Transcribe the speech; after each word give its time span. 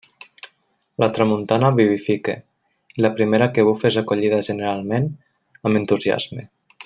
La 1.03 1.07
tramuntana 1.17 1.69
vivifica, 1.79 2.35
i 2.97 3.05
la 3.07 3.13
primera 3.19 3.51
que 3.57 3.67
bufa 3.71 3.87
és 3.93 4.01
acollida 4.03 4.43
generalment 4.49 5.07
amb 5.69 5.81
entusiasme. 5.83 6.49